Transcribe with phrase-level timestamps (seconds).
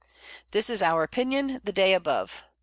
[0.49, 2.43] This is our Opinion the Day above.